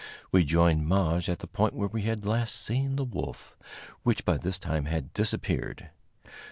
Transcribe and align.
We 0.31 0.43
joined 0.43 0.87
Maje 0.87 1.29
at 1.29 1.37
the 1.41 1.47
point 1.47 1.75
where 1.75 1.87
we 1.87 2.01
had 2.01 2.25
last 2.25 2.55
seen 2.55 2.95
the 2.95 3.05
wolf, 3.05 3.55
which 4.01 4.25
by 4.25 4.39
this 4.39 4.57
time 4.57 4.85
had 4.85 5.13
disappeared. 5.13 5.91